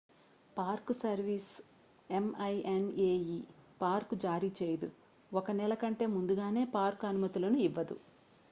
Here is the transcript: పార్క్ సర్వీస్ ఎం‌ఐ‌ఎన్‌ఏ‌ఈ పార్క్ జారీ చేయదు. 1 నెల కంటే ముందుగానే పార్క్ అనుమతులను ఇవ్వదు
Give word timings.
పార్క్ 0.57 0.93
సర్వీస్ 0.93 1.49
ఎం‌ఐ‌ఎన్‌ఏ‌ఈ 2.09 3.37
పార్క్ 3.81 4.15
జారీ 4.15 4.49
చేయదు. 4.61 4.89
1 5.31 5.57
నెల 5.59 5.73
కంటే 5.75 6.07
ముందుగానే 6.15 6.65
పార్క్ 6.75 7.05
అనుమతులను 7.05 7.59
ఇవ్వదు 7.59 7.97